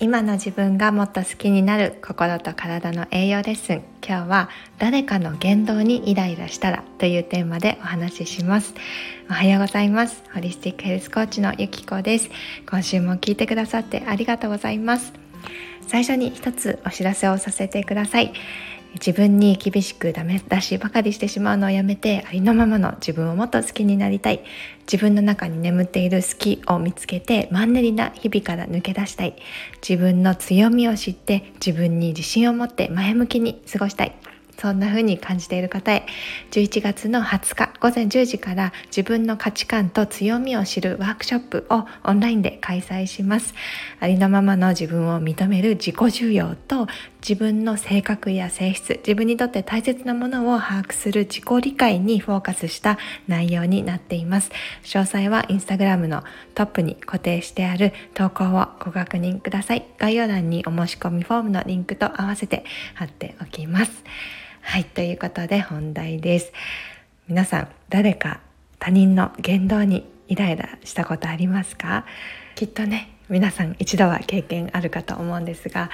[0.00, 4.48] 今の自分がもっと好きになる心と体の栄養レッスン今日は
[4.78, 8.74] 誰かの言動にイライラしたらというテーマでお話しします。
[9.28, 10.22] おはようございます。
[10.32, 12.30] ホリスティックヘルスコーチのゆきこです。
[12.70, 15.12] 今週も聞いてくださってありがとうございます。
[15.88, 18.32] 最初に一つお知らせをさせてください。
[18.94, 24.42] 自分に厳しくダメ出しばかりしてしまうのをやめてありのままの自分をもっと好きになりたい。
[24.90, 29.36] 自分の中に眠っている好きを見つけてマンネリな日々から抜け出したい。
[29.86, 34.14] 自分の強みを知って自分に自信を持って前向きに過ごしたい。
[34.60, 36.04] そんな風に感じている方へ。
[36.50, 43.54] 11月の20日午前10時から自分の価値観と強みを知るワークショップをオンラインで開催します。
[44.00, 46.88] ありのままの自分を認める自己重要と
[47.20, 52.98] 自分の性格や性質自分にとって大切なものを把握する自己理解にフォーカスした
[53.28, 54.50] 内容になっています。
[54.82, 59.86] 詳細はインスタグラムのトップに固定してある投稿をご確認ください。
[59.98, 62.64] 概要欄にお申し込みフォームのリンクと合わせて
[62.94, 63.92] 貼っておきます。
[64.70, 66.52] はい、ということで本題です。
[67.26, 68.40] 皆さん、誰か
[68.78, 72.04] 他人の言動にイライラしたことありますか？
[72.54, 75.88] きっとね、皆さん一度は経験あるかと思うんですが、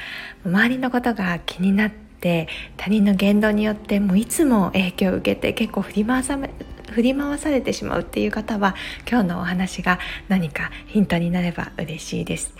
[0.44, 6.36] 周りのことが気になって他人の言動によってもういつも影響を受けて結構振り回さ
[6.90, 8.74] 振り回されてしまうっていう方は
[9.08, 12.52] 今日のお話が何かヒントになれば嬉しいです。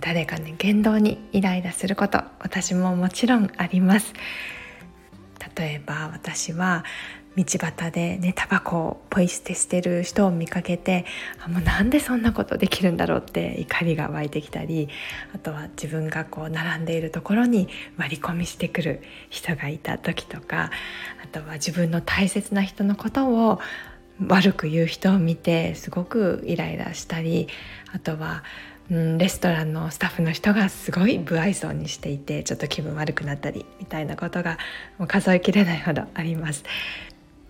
[0.00, 4.12] 誰かね言動にイライラすること私ももちろんあります。
[5.56, 6.84] 例えば私は
[7.36, 11.04] 道端でねタバコをポイ捨てしてる人を見かけて
[11.44, 14.88] あもうなんでそんなことできるんだろうって怒りが湧いてきたり
[15.34, 20.70] あとは自分がこう並んでいるところに割り込みしてくる人がいた時とか
[21.22, 23.60] あとは自分の大切な人のことを
[24.26, 27.48] 悪く言う人を見てすごくイライラしたり
[27.92, 28.42] あとは
[28.90, 34.58] うん、レストランのスタッフの人がすごい不愛想にしていてちょっと気分悪くなったりみたいなことが
[34.98, 36.64] もう数えきれないほどあります。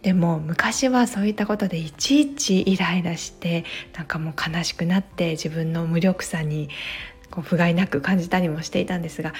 [0.02, 6.70] でも昔はそういったことでいちいちイライラしてなんかもう悲しくなって自分の無力さに
[7.30, 9.34] こう不甲斐なく感じたりもしていたんですが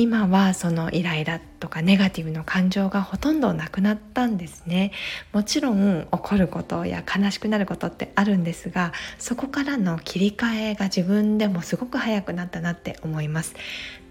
[0.00, 4.92] 今はそのイライラとかネガティブの感情がほとんどなくなったんですね。
[5.32, 13.56] もちろん怒ることや悲しくなることってあるんですがそこからの切り替えが自分でもすごく早くなったなって思います。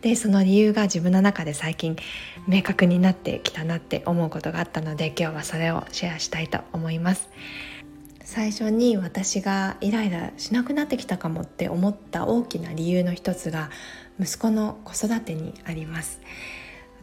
[0.01, 1.95] でその理由が自分の中で最近
[2.49, 7.29] 明確になってきたなって思うことがあったので今日はそれをシェアしたいと思います。
[8.25, 13.69] 最初に私がイライラしなくなってきたかもって思った大きな理由の一つが
[14.19, 16.19] 息子の子育てにあります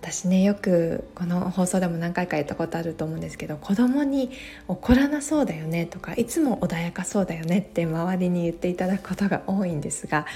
[0.01, 4.31] 私ねよくこの放送でも何回か言ったことあると思うんですけど子供に
[4.69, 10.27] 怒らなそうだよねとかいつも穏やかそうだよねって周りに言っていただくことが多いんですが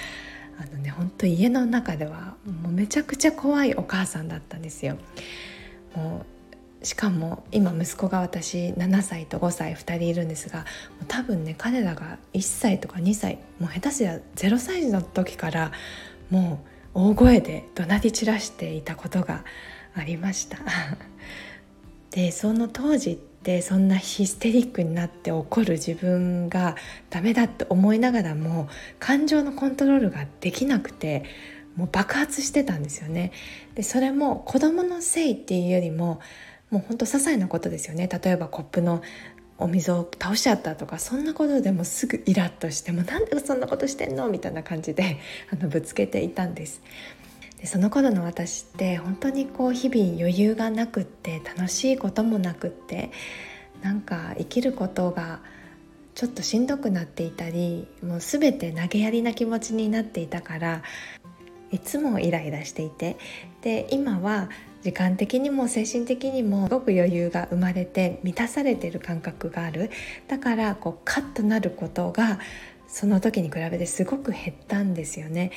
[0.58, 4.96] あのね本当家の中ではもうめちゃくちゃ怖いお母さんだったんですよ。
[5.94, 6.24] も
[6.82, 10.64] うしかも今息子が私7歳と5歳2人いるんですが
[11.08, 15.72] 多分ね彼らが1歳とか2歳もう下手すりゃ0歳児の時から
[16.30, 19.44] もう大声で怒鳴り散らしていたことが
[19.94, 20.58] ありました。
[22.10, 26.76] でその当時ってそんなヒステリックになって怒る自分が
[27.10, 28.68] ダメだって思いながらも
[28.98, 31.24] 感情のコントロールができなくて
[31.76, 33.32] もう爆発してたんですよね。
[33.74, 36.20] でそれも子供のせいっていうよりも
[36.70, 38.08] もうほんと些細なことですよね。
[38.08, 39.02] 例えばコップの
[39.58, 44.28] お水を倒しちゃったとかそんなことでもすぐイラッとしてもなんでそんなことしてんの？
[44.28, 45.18] みたいな感じで
[45.52, 46.80] あのぶつけていたんです。
[47.60, 53.10] でその頃の私って本当にこう日々余裕がなくって楽しいこともなくって
[53.82, 55.40] なんか生きることが
[56.14, 60.82] ちょっとしんどくなっていたりもう全て投げやりな気持ちになっていたから
[61.70, 63.16] いつもイライラしていて
[63.62, 64.48] で今は
[64.82, 69.90] 時間的にも精神的にもすごく余裕が生まれて満たされてる感覚がある
[70.28, 72.38] だからこうカッとなることが
[72.86, 75.50] その時に比べてすごく減ったんですよね。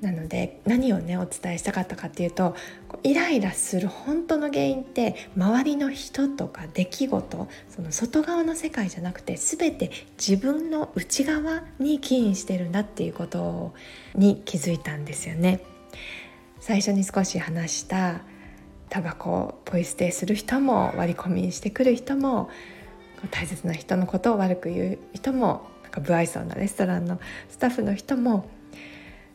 [0.00, 2.54] なので何をねお伝えしたかったかっていうと
[3.02, 13.72] イライラする本当の原因って周りの人とか出来事その外側の世界じゃなくて全て自分の内側に起因してるんだっていうこと
[14.14, 15.60] に気づいたんですよね。
[16.66, 18.22] 最初に少し話した
[18.88, 22.48] タバコをポイ捨てする人も割り込みしてくる人も
[23.30, 27.20] 大切な人のことを悪く言う人もなんか不愛想なレストランの
[27.50, 28.48] スタッフの人も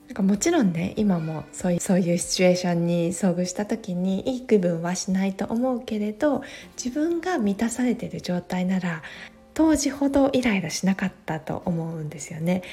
[0.07, 6.41] なんかもちろんね今もそういうそういうシチュエーションに遭遇した時にいい気分はしないと思うけれど
[6.83, 9.03] 自分が満たされてる状態なら
[9.53, 12.63] 当時ほどイライラしなかったと思うんですよね。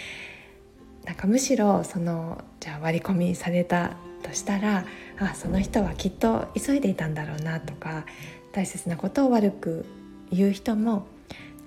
[1.04, 4.84] なんかむしろそのじゃあ割り込みされたとしたら
[5.18, 8.04] あその人はきっと急いでいたんだろうなとか
[8.52, 9.86] 大切なことを悪く
[10.30, 11.06] 言う人も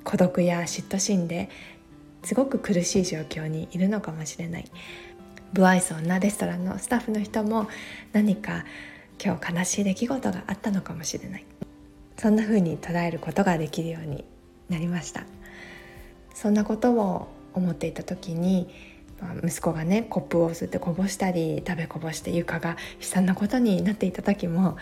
[0.04, 1.50] 孤独や嫉妬心で
[2.24, 4.66] すごく苦しい状況にいるのかもしれない。
[5.54, 7.68] 不愛想なレストランのスタッフの人も
[8.12, 8.66] 何か
[9.24, 11.46] 今日悲しい出来事があったのかもしれない。
[12.18, 14.26] そんな風に捉えることができるように
[14.70, 15.24] なりました。
[16.34, 18.70] そんなことを思っていた時に
[19.44, 24.78] 息子がねコップを吸ってこぼしたり食べこぼして床が悲惨なことになっていた時も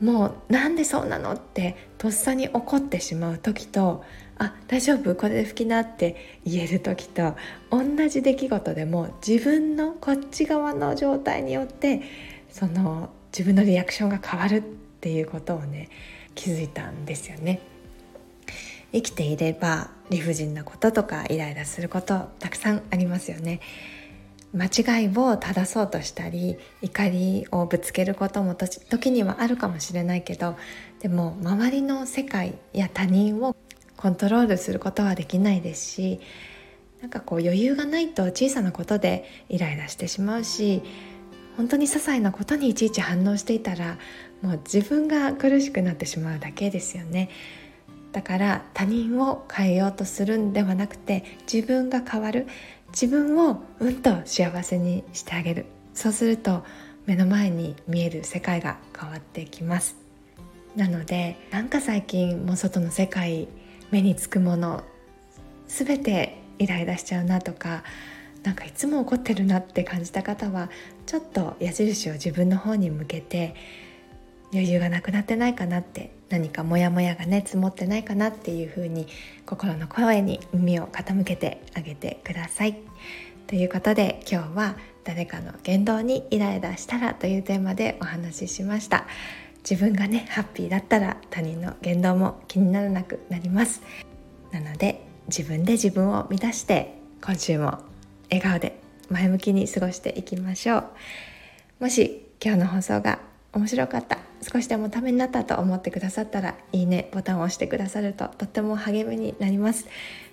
[0.00, 4.04] もうなんでそうなのってとっさに怒ってしまう時と
[4.38, 5.16] あ大丈夫？
[5.16, 7.34] これで拭きなって言える時と
[7.70, 12.02] 同じ出来事でも自分のこっち側の状態によって
[12.48, 14.62] その自分のリアクションが変わるっ
[15.00, 15.88] ていうことをね
[16.36, 17.60] 気づいたんですよね。
[18.92, 23.60] 生きていれば理不尽なこととかイライラすることたくさんありますよね。
[24.54, 30.56] 間違いを正そうとしたり怒りをぶつけることも時にはあるかもしれないけど
[31.00, 33.54] でも周りの世界や他人を
[33.98, 36.20] コントロールすることはできないですし
[37.02, 40.82] なんかこう余裕がないと小さなことでイライラしてしまうし
[41.56, 43.98] 本当に些細なことにいちいち反応していたら
[44.40, 47.28] もう自分が苦しくなってしまうだけですよね
[48.12, 52.46] だから他人を変えようとするんではなくて自分が変わる
[52.88, 55.66] 自分をうんと幸せにしてあげる。
[55.94, 56.64] そうすると
[57.06, 59.96] 目の前に見える世界が変わってきます。
[60.76, 63.48] なのでなんか最近もう外の世界
[63.90, 64.84] 目につくもの
[65.66, 67.82] 全てイライラしちゃうなとか
[68.42, 70.70] なんかいつも怒ってるなって感じた方は
[71.06, 73.54] ちょっと矢印を自分の方に向けて
[74.52, 79.06] 余裕がなくなってないかなって何かモヤモヤがね積もってないかなっていう風に
[79.46, 82.78] 心の声に耳を傾けてあげてください。
[83.46, 89.06] ということで今日は誰かの言動にイライラしたらというテーマでお話ししました。
[89.68, 93.82] 自分がねハッピーだったら他人の言動も気にならなくなります
[94.50, 97.78] なので自分で自分を満たして今週も
[98.30, 98.80] 笑顔で
[99.10, 100.84] 前向きに過ごしていきましょう
[101.80, 103.18] もし今日の放送が
[103.52, 104.18] 面白かった。
[104.40, 107.10] 少しでもためになったと思ってくださったらいいね。
[107.12, 109.86] ボタンを押してくださるととっても励みになります。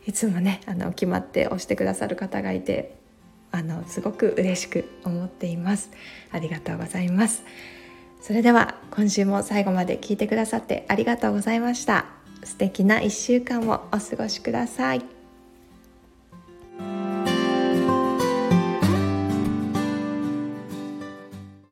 [0.05, 2.95] いつもねあの決まって押してくださる方がいて
[3.51, 5.91] あのすごく嬉しく思っています。
[6.31, 7.43] ありがとうございます。
[8.21, 12.05] それでは今週も最後まで聞いてくださってありがとうございました。
[12.43, 15.14] 素敵な1週間をお過ごしください。